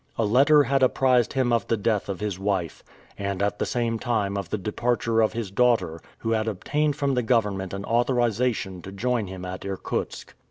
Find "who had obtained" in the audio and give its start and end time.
6.17-6.95